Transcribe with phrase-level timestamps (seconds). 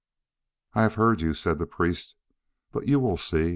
[0.73, 2.15] "I have heard you," said the priest;
[2.71, 3.49] "but you will see.